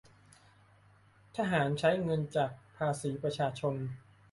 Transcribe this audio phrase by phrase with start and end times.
[1.37, 3.75] ทหารใช้เงินจากภาษีประชาชน